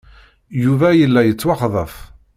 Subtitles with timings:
[0.63, 1.93] Yuba yella yettwaxḍef.